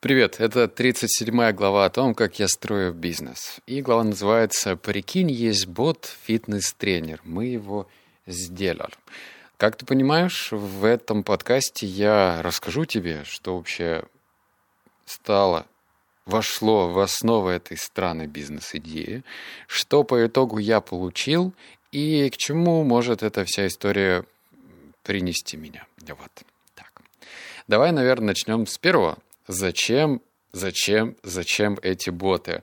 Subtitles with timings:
[0.00, 3.58] Привет, это 37 глава о том, как я строю бизнес.
[3.66, 7.20] И глава называется «Прикинь, есть бот фитнес-тренер.
[7.24, 7.86] Мы его
[8.26, 8.94] сделали».
[9.58, 14.04] Как ты понимаешь, в этом подкасте я расскажу тебе, что вообще
[15.04, 15.66] стало,
[16.24, 19.24] вошло в основу этой странной бизнес-идеи,
[19.66, 21.52] что по итогу я получил
[21.92, 24.24] и к чему может эта вся история
[25.02, 25.86] принести меня.
[26.00, 26.30] Вот
[26.74, 27.02] так.
[27.68, 29.18] Давай, наверное, начнем с первого.
[29.48, 30.22] Зачем,
[30.52, 32.62] зачем, зачем эти боты?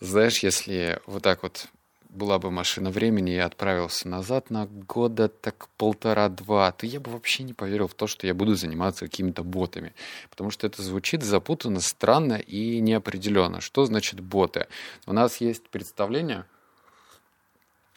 [0.00, 1.68] Знаешь, если вот так вот
[2.12, 7.42] была бы машина времени я отправился назад на года так полтора-два, то я бы вообще
[7.42, 9.94] не поверил в то, что я буду заниматься какими-то ботами.
[10.30, 13.60] Потому что это звучит запутанно, странно и неопределенно.
[13.60, 14.66] Что значит боты?
[15.06, 16.44] У нас есть представление,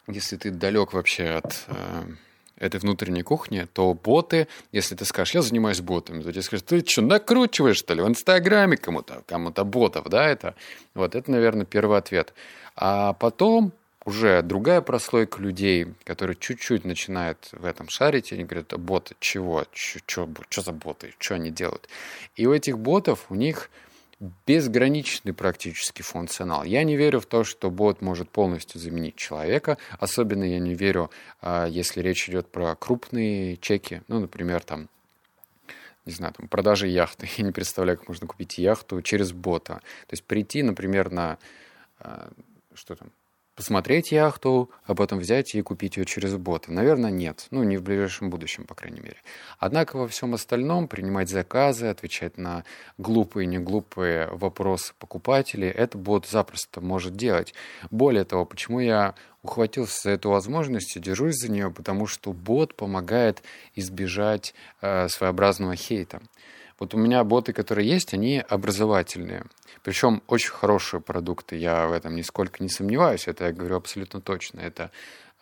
[0.06, 2.04] если ты далек вообще от э,
[2.58, 6.84] этой внутренней кухни, то боты, если ты скажешь, я занимаюсь ботами, то тебе скажут, ты
[6.86, 10.54] что, накручиваешь, что ли, в Инстаграме кому-то, кому-то ботов, да, это?
[10.94, 12.32] Вот, это, наверное, первый ответ.
[12.74, 13.72] А потом
[14.04, 19.66] уже другая прослойка людей, которые чуть-чуть начинают в этом шарить, они говорят, боты чего?
[19.72, 21.12] Что за боты?
[21.18, 21.88] Что они делают?
[22.36, 23.68] И у этих ботов, у них
[24.46, 26.64] безграничный практически функционал.
[26.64, 29.76] Я не верю в то, что бот может полностью заменить человека.
[29.98, 34.02] Особенно я не верю, а, если речь идет про крупные чеки.
[34.08, 34.88] Ну, например, там
[36.06, 37.28] не знаю, там, продажи яхты.
[37.36, 39.74] Я не представляю, как можно купить яхту через бота.
[40.06, 41.36] То есть прийти, например, на
[41.98, 42.30] а,
[42.74, 43.10] что там,
[43.56, 46.70] посмотреть яхту, а потом взять и купить ее через боты?
[46.70, 47.46] Наверное, нет.
[47.50, 49.16] Ну, не в ближайшем будущем, по крайней мере.
[49.58, 52.64] Однако во всем остальном принимать заказы, отвечать на
[52.98, 57.54] глупые и неглупые вопросы покупателей, это бот запросто может делать.
[57.90, 62.74] Более того, почему я ухватился за эту возможность и держусь за нее, потому что бот
[62.74, 63.42] помогает
[63.74, 66.20] избежать э, своеобразного хейта.
[66.78, 69.44] Вот у меня боты, которые есть, они образовательные.
[69.82, 74.60] Причем очень хорошие продукты, я в этом нисколько не сомневаюсь, это я говорю абсолютно точно.
[74.60, 74.90] Это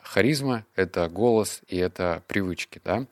[0.02, 3.06] харизма, это голос и это привычки, да.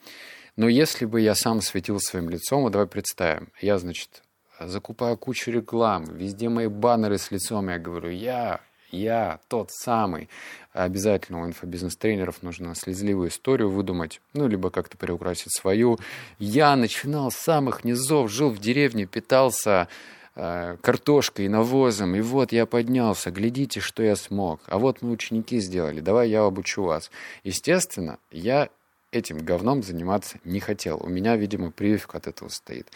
[0.57, 4.23] Но если бы я сам светил своим лицом, вот давай представим, я, значит,
[4.61, 8.61] закупаю кучу рекламы, везде мои баннеры с лицом, я говорю, я
[8.93, 10.29] я тот самый.
[10.73, 15.99] Обязательно у инфобизнес-тренеров нужно слезливую историю выдумать, ну, либо как-то переукрасить свою.
[16.39, 19.89] Я начинал с самых низов, жил в деревне, питался
[20.37, 24.61] э, картошкой, навозом, и вот я поднялся, глядите, что я смог.
[24.67, 27.11] А вот мы ученики сделали, давай я обучу вас.
[27.45, 28.69] Естественно, я
[29.11, 31.01] этим говном заниматься не хотел.
[31.03, 32.91] У меня, видимо, прививка от этого стоит.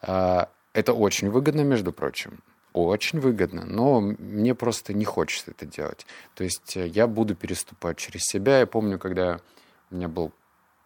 [0.00, 2.40] А, это очень выгодно, между прочим
[2.72, 6.06] очень выгодно, но мне просто не хочется это делать.
[6.34, 8.60] То есть э, я буду переступать через себя.
[8.60, 9.40] Я помню, когда
[9.90, 10.32] у меня был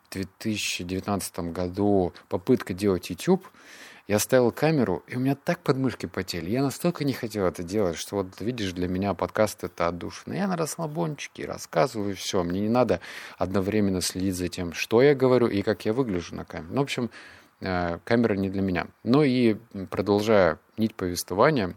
[0.09, 3.47] в 2019 году попытка делать YouTube,
[4.09, 6.49] я ставил камеру, и у меня так подмышки потели.
[6.49, 10.35] Я настолько не хотел это делать, что вот, видишь, для меня подкаст— это отдушина.
[10.35, 12.45] Я на расслабончике рассказываю все.
[12.45, 13.01] Мне не надо
[13.37, 16.73] одновременно следить за тем, что я говорю и как я выгляжу на камере.
[16.73, 17.11] Ну, в общем,
[17.61, 18.87] камера не для меня.
[19.03, 19.55] Ну и
[19.91, 21.75] продолжая нить повествования,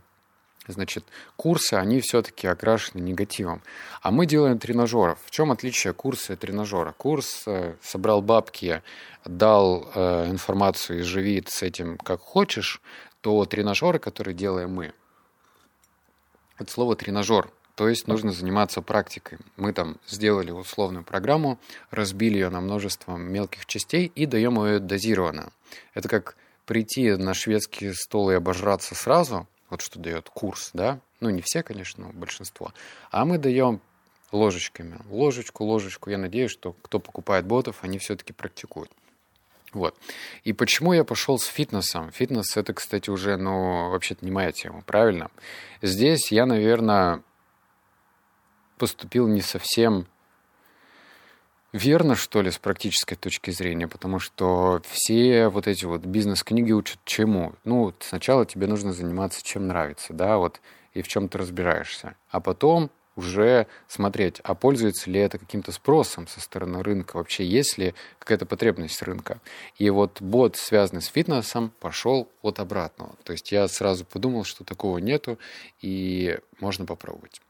[0.68, 3.62] значит, курсы, они все-таки окрашены негативом.
[4.02, 5.20] А мы делаем тренажеров.
[5.26, 6.94] В чем отличие курса и тренажера?
[6.94, 8.82] Курс э, собрал бабки,
[9.26, 12.82] дал э, информацию и живи с этим как хочешь,
[13.22, 14.94] то тренажеры, которые делаем мы,
[16.58, 17.50] это слово тренажер.
[17.80, 19.38] То есть нужно заниматься практикой.
[19.56, 21.58] Мы там сделали условную программу,
[21.92, 25.54] разбили ее на множество мелких частей и даем ее дозированно.
[25.94, 26.36] Это как
[26.66, 31.64] прийти на шведский стол и обожраться сразу, вот что дает курс, да, ну не все,
[31.64, 32.74] конечно, но большинство,
[33.12, 33.80] а мы даем
[34.34, 36.10] ложечками, ложечку, ложечку.
[36.10, 38.92] Я надеюсь, что кто покупает ботов, они все-таки практикуют.
[39.72, 39.96] Вот.
[40.44, 42.12] И почему я пошел с фитнесом?
[42.12, 45.32] Фитнес это, кстати, уже, ну, вообще-то не моя тема, правильно?
[45.82, 47.24] Здесь я, наверное,
[48.80, 50.08] поступил не совсем
[51.72, 57.00] верно, что ли, с практической точки зрения, потому что все вот эти вот бизнес-книги учат
[57.06, 57.54] чему?
[57.64, 60.62] Ну, сначала тебе нужно заниматься чем нравится, да, вот,
[60.94, 62.16] и в чем ты разбираешься.
[62.30, 62.90] А потом
[63.20, 68.46] уже смотреть, а пользуется ли это каким-то спросом со стороны рынка, вообще есть ли какая-то
[68.46, 69.42] потребность рынка.
[69.78, 73.16] И вот бот, связанный с фитнесом, пошел от обратного.
[73.24, 75.38] То есть я сразу подумал, что такого нету,
[75.82, 77.42] и можно попробовать.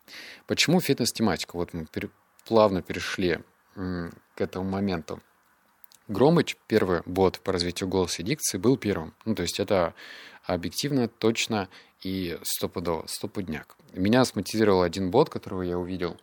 [0.48, 1.56] Почему фитнес-тематика?
[1.56, 1.86] Вот мы
[2.46, 3.40] плавно перешли
[3.76, 5.22] к этому моменту.
[6.10, 9.14] Громыч, первый бот по развитию голоса и дикции, был первым.
[9.26, 9.94] Ну, то есть это
[10.44, 11.70] объективно, точно
[12.02, 13.78] и стопудово, стопудняк.
[13.94, 16.18] Меня смотивировал один бот, которого я увидел.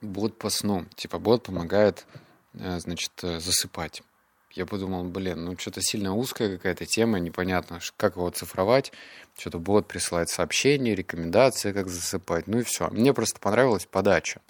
[0.00, 0.84] Бот по сну.
[0.96, 2.06] Типа бот помогает,
[2.54, 4.02] э, значит, э, засыпать.
[4.50, 8.92] Я подумал, блин, ну что-то сильно узкая какая-то тема, непонятно, как его цифровать.
[9.36, 12.88] Что-то бот присылает сообщения, рекомендации, как засыпать, ну и все.
[12.90, 14.40] Мне просто понравилась подача.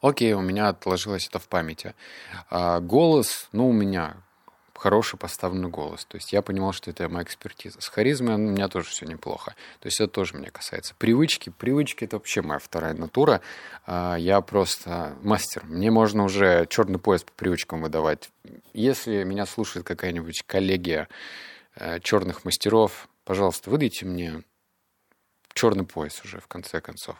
[0.00, 1.94] Окей, у меня отложилось это в памяти.
[2.50, 4.16] А голос, ну, у меня
[4.78, 6.04] хороший поставленный голос.
[6.04, 7.80] То есть я понимал, что это моя экспертиза.
[7.80, 9.54] С харизмой у меня тоже все неплохо.
[9.80, 10.94] То есть это тоже меня касается.
[10.96, 11.50] Привычки.
[11.50, 13.40] Привычки— это вообще моя вторая натура.
[13.86, 15.64] А, я просто мастер.
[15.64, 18.30] Мне можно уже черный пояс по привычкам выдавать.
[18.72, 21.08] Если меня слушает какая-нибудь коллегия
[21.74, 24.42] э, черных мастеров, пожалуйста, выдайте мне
[25.54, 27.16] черный пояс уже, в конце концов.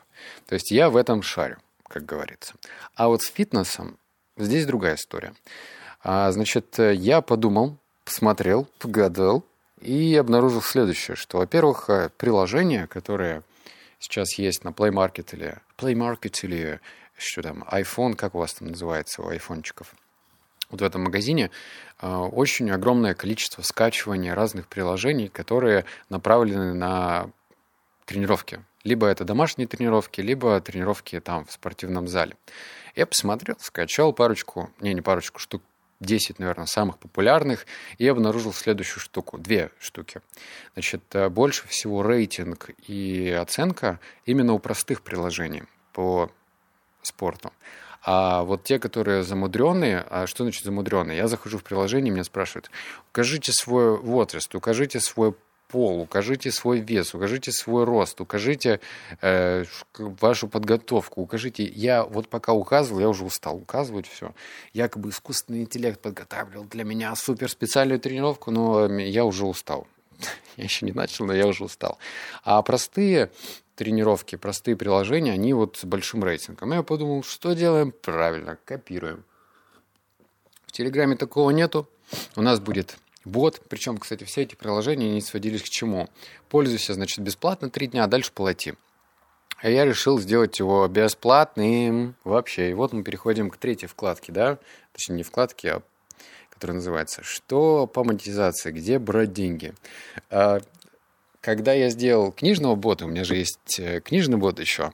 [0.47, 1.59] То есть я в этом шарю,
[1.89, 2.55] как говорится.
[2.95, 3.99] А вот с фитнесом
[4.37, 5.35] здесь другая история.
[6.03, 9.45] А, значит, я подумал, посмотрел, погадал
[9.81, 13.43] и обнаружил следующее, что, во-первых, э, приложение, которое
[13.99, 16.81] сейчас есть на Play Market или Play Market или
[17.17, 19.95] что там, iPhone, как у вас там называется, у айфончиков,
[20.71, 21.51] вот в этом магазине
[22.01, 27.31] э, очень огромное количество скачивания разных приложений, которые направлены на
[28.05, 28.63] тренировки.
[28.85, 32.37] Либо это домашние тренировки, либо тренировки там в спортивном зале.
[32.95, 35.63] Я посмотрел, скачал парочку, не, не парочку, штук
[36.01, 37.67] 10, наверное, самых популярных,
[37.99, 40.21] и обнаружил следующую штуку, две штуки.
[40.75, 46.31] Значит, э, больше всего рейтинг и оценка именно у простых приложений по
[47.03, 47.53] спорту.
[48.03, 51.17] А вот те, которые замудренные, а что значит замудренные?
[51.17, 52.71] Я захожу в приложение, меня спрашивают,
[53.11, 55.35] укажите свой возраст, укажите свой
[55.69, 58.81] пол, укажите свой вес, укажите свой рост, укажите
[59.21, 59.65] э,
[59.99, 61.65] вашу подготовку, укажите.
[61.65, 64.35] Я вот пока указывал, я уже устал указывать все.
[64.73, 69.87] Якобы искусственный интеллект подготавливал для меня супер специальную тренировку, но я уже устал.
[70.57, 71.99] Я еще не начал, но я уже устал.
[72.43, 73.31] А простые
[73.77, 76.73] тренировки, простые приложения, они вот с большим рейтингом.
[76.73, 77.93] Я подумал, что делаем?
[77.93, 79.25] Правильно, копируем.
[80.67, 81.89] В Телеграме такого нету.
[82.35, 86.09] У нас будет Бот, причем, кстати, все эти приложения не сводились к чему.
[86.49, 88.75] Пользуйся, значит, бесплатно три дня, а дальше плати.
[89.61, 92.71] А я решил сделать его бесплатным вообще.
[92.71, 94.59] И вот мы переходим к третьей вкладке, да?
[94.93, 95.83] Точнее, не вкладке, а
[96.51, 98.71] которая называется «Что по монетизации?
[98.71, 99.75] Где брать деньги?»
[100.31, 100.61] а,
[101.41, 104.93] Когда я сделал книжного бота, у меня же есть э, книжный бот еще,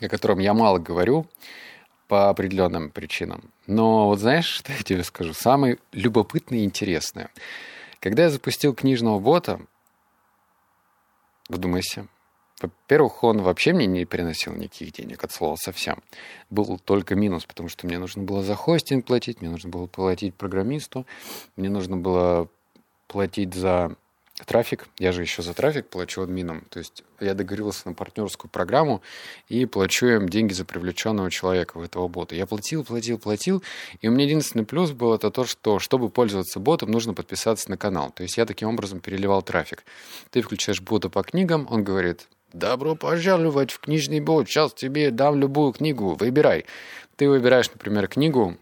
[0.00, 1.26] о котором я мало говорю,
[2.14, 3.50] по определенным причинам.
[3.66, 5.34] Но вот знаешь, что я тебе скажу?
[5.34, 7.28] Самое любопытное и интересное.
[7.98, 9.60] Когда я запустил книжного бота,
[11.48, 12.06] вдумайся,
[12.62, 16.04] во-первых, он вообще мне не приносил никаких денег, от слова совсем.
[16.50, 20.36] Был только минус, потому что мне нужно было за хостинг платить, мне нужно было платить
[20.36, 21.06] программисту,
[21.56, 22.48] мне нужно было
[23.08, 23.96] платить за
[24.46, 24.88] трафик.
[24.98, 26.64] Я же еще за трафик плачу админам.
[26.70, 29.00] То есть я договорился на партнерскую программу
[29.48, 32.34] и плачу им деньги за привлеченного человека в этого бота.
[32.34, 33.62] Я платил, платил, платил.
[34.00, 37.76] И у меня единственный плюс был это то, что чтобы пользоваться ботом, нужно подписаться на
[37.76, 38.10] канал.
[38.10, 39.84] То есть я таким образом переливал трафик.
[40.30, 45.38] Ты включаешь бота по книгам, он говорит, добро пожаловать в книжный бот, сейчас тебе дам
[45.38, 46.64] любую книгу, выбирай.
[47.16, 48.56] Ты выбираешь, например, книгу,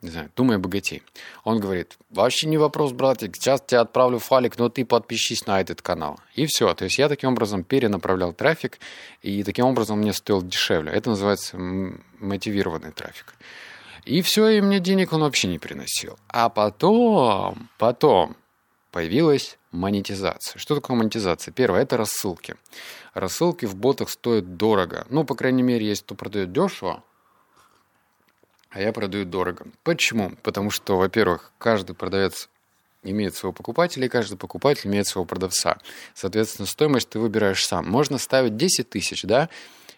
[0.00, 1.02] не знаю, думай о богатей.
[1.42, 5.82] Он говорит, вообще не вопрос, братик, сейчас тебе отправлю файлик, но ты подпишись на этот
[5.82, 6.20] канал.
[6.34, 6.72] И все.
[6.74, 8.78] То есть я таким образом перенаправлял трафик,
[9.22, 10.92] и таким образом мне стоил дешевле.
[10.92, 11.56] Это называется
[12.20, 13.34] мотивированный трафик.
[14.04, 16.16] И все, и мне денег он вообще не приносил.
[16.28, 18.36] А потом, потом
[18.92, 20.58] появилась монетизация.
[20.58, 21.52] Что такое монетизация?
[21.52, 22.54] Первое– это рассылки.
[23.14, 25.06] Рассылки в ботах стоят дорого.
[25.10, 27.02] Ну, по крайней мере, если кто продает дешево,
[28.70, 29.66] а я продаю дорого.
[29.82, 30.32] Почему?
[30.42, 32.48] Потому что, во-первых, каждый продавец
[33.02, 35.78] имеет своего покупателя, и каждый покупатель имеет своего продавца.
[36.14, 37.88] Соответственно, стоимость ты выбираешь сам.
[37.88, 39.48] Можно ставить 10 тысяч, да,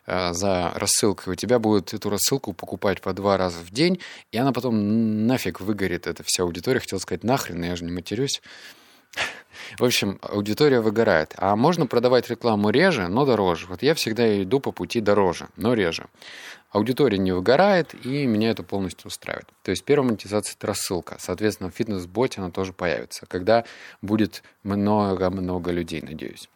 [0.06, 1.30] э, за рассылку.
[1.30, 4.00] У тебя будет эту рассылку покупать по два раза в день,
[4.32, 6.80] и она потом нафиг выгорит, эта вся аудитория.
[6.80, 8.42] Хотел сказать нахрен, я же не матерюсь.
[9.78, 11.34] В общем, аудитория выгорает.
[11.36, 13.66] А можно продавать рекламу реже, но дороже.
[13.66, 16.06] Вот я всегда иду по пути дороже, но реже.
[16.70, 19.48] Аудитория не выгорает, и меня это полностью устраивает.
[19.62, 21.16] То есть первая монетизация– это рассылка.
[21.18, 23.64] Соответственно, в фитнес-боте она тоже появится, когда
[24.02, 26.48] будет много-много людей, надеюсь.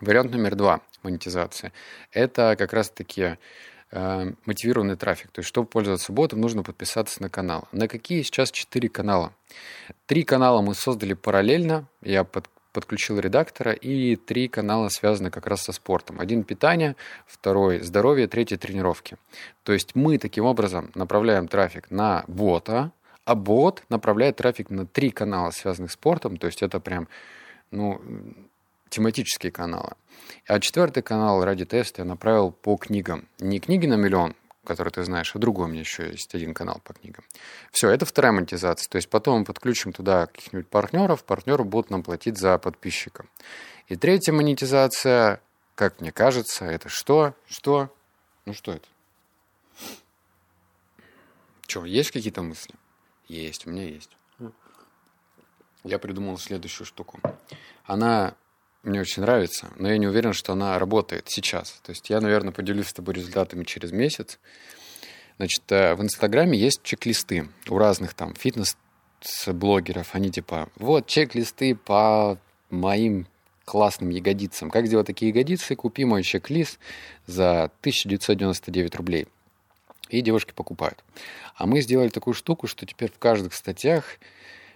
[0.00, 1.72] Вариант номер два монетизации–
[2.12, 3.38] это как раз-таки
[3.90, 5.30] э, мотивированный трафик.
[5.30, 7.68] То есть, чтобы пользоваться ботом, нужно подписаться на канал.
[7.72, 9.32] На какие сейчас четыре канала?
[10.06, 11.88] Три канала мы создали параллельно.
[12.02, 16.20] Я под, подключил редактора, и три канала связаны как раз со спортом.
[16.20, 16.94] Один питание,
[17.26, 19.16] второй здоровье, третий тренировки.
[19.62, 22.92] То есть мы таким образом направляем трафик на бота,
[23.24, 26.36] а бот направляет трафик на три канала, связанных с спортом.
[26.36, 27.08] То есть это прям,
[27.70, 28.00] ну,
[28.88, 29.92] тематические каналы.
[30.46, 33.28] А четвертый канал ради теста я направил по книгам.
[33.38, 36.80] Не книги на миллион, который ты знаешь, а другой у меня еще есть один канал
[36.84, 37.24] по книгам.
[37.70, 38.88] Все, это вторая монетизация.
[38.88, 43.26] То есть потом мы подключим туда каких-нибудь партнеров, партнеры будут нам платить за подписчика.
[43.88, 45.40] И третья монетизация,
[45.74, 47.34] как мне кажется, это что?
[47.46, 47.94] Что?
[48.44, 48.88] Ну что это?
[51.66, 52.74] Что, есть какие-то мысли?
[53.28, 54.16] Есть, у меня есть.
[55.82, 57.20] Я придумал следующую штуку.
[57.84, 58.34] Она
[58.86, 61.80] мне очень нравится, но я не уверен, что она работает сейчас.
[61.82, 64.38] То есть я, наверное, поделюсь с тобой результатами через месяц.
[65.38, 70.14] Значит, э, в Инстаграме есть чек-листы у разных там фитнес-блогеров.
[70.14, 72.38] Они типа, вот чек-листы по
[72.70, 73.26] моим
[73.64, 74.70] классным ягодицам.
[74.70, 75.74] Как сделать такие ягодицы?
[75.74, 76.78] Купи мой чек-лист
[77.26, 79.26] за 1999 рублей.
[80.08, 81.04] И девушки покупают.
[81.56, 84.04] А мы сделали такую штуку, что теперь в каждых статьях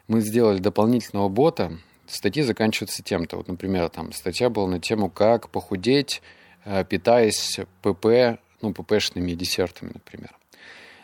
[0.08, 1.78] мы сделали дополнительного бота,
[2.14, 3.36] статьи заканчиваются тем-то.
[3.36, 6.22] Вот, например, там статья была на тему «Как похудеть,
[6.64, 10.30] э, питаясь ПП, ну, ППшными десертами, например».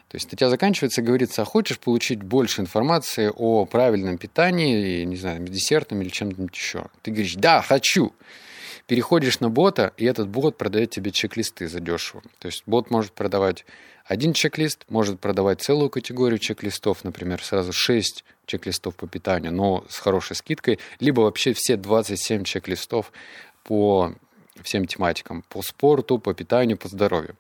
[0.09, 5.41] То есть статья заканчивается, говорится, а хочешь получить больше информации о правильном питании, не знаю,
[5.41, 6.87] десертом или чем-нибудь еще?
[7.03, 8.13] Ты говоришь, да, хочу.
[8.87, 12.23] Переходишь на бота, и этот бот продает тебе чек-листы задешево.
[12.39, 13.65] То есть бот может продавать
[14.05, 19.99] один чек-лист, может продавать целую категорию чек-листов, например, сразу 6 чек-листов по питанию, но с
[19.99, 23.11] хорошей скидкой, либо вообще все 27 чек-листов
[23.65, 24.15] по
[24.63, 27.35] всем тематикам, по спорту, по питанию, по здоровью.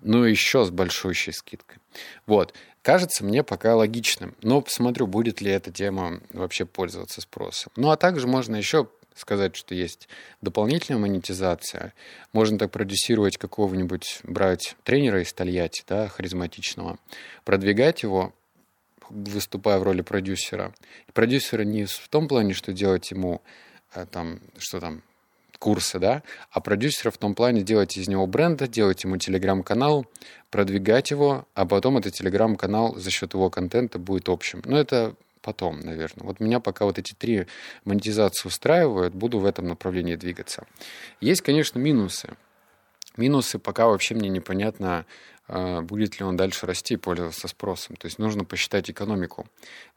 [0.00, 1.78] Ну, еще с большущей скидкой.
[2.26, 2.54] Вот.
[2.82, 7.72] Кажется мне пока логичным, но посмотрю, будет ли эта тема вообще пользоваться спросом.
[7.76, 8.88] Ну, а также можно еще
[9.18, 10.08] сказать, что есть
[10.40, 11.94] дополнительная монетизация.
[12.32, 16.98] Можно так продюсировать какого-нибудь, брать тренера из Тольятти, да, харизматичного,
[17.44, 18.32] продвигать его,
[19.10, 20.74] выступая в роли продюсера.
[21.06, 23.42] И продюсера не в том плане, что делать ему
[23.92, 25.02] а, там, что там,
[25.58, 30.06] курсы, да, а продюсера в том плане делать из него бренда, делать ему телеграм-канал,
[30.50, 34.62] продвигать его, а потом этот телеграм-канал за счет его контента будет общим.
[34.64, 36.26] Но это потом, наверное.
[36.26, 37.46] Вот меня пока вот эти три
[37.84, 40.66] монетизации устраивают, буду в этом направлении двигаться.
[41.20, 42.36] Есть, конечно, минусы.
[43.16, 45.04] Минусы пока вообще мне непонятно,
[45.48, 47.96] а, будет ли он дальше расти и пользоваться спросом.
[47.96, 49.46] То есть нужно посчитать экономику,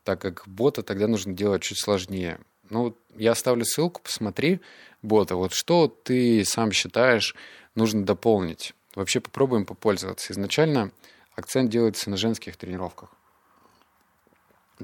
[0.04, 2.40] так как бота тогда нужно делать чуть сложнее.
[2.70, 4.62] Ну, я оставлю ссылку, посмотри
[5.02, 5.36] бота.
[5.36, 7.36] Вот что ты сам считаешь
[7.76, 8.74] нужно дополнить?
[8.96, 10.32] Вообще попробуем попользоваться.
[10.32, 10.92] Изначально
[11.36, 13.10] акцент делается на женских тренировках.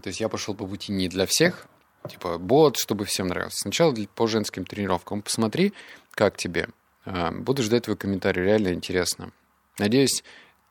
[0.01, 1.67] То есть я пошел по пути не для всех,
[2.09, 3.59] типа бот, чтобы всем нравился.
[3.59, 5.21] Сначала по женским тренировкам.
[5.21, 5.73] Посмотри,
[6.11, 6.69] как тебе.
[7.05, 9.31] А, буду ждать твой комментарий, реально интересно.
[9.77, 10.23] Надеюсь,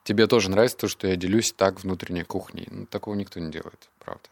[0.04, 2.68] тебе тоже нравится то, что я делюсь так внутренней кухней.
[2.70, 4.28] Ну, такого никто не делает, правда.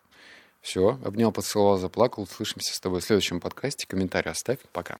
[0.60, 2.24] Все, обнял, поцеловал, заплакал.
[2.24, 3.86] Услышимся с тобой в следующем подкасте.
[3.86, 4.58] Комментарий оставь.
[4.72, 4.92] Пока.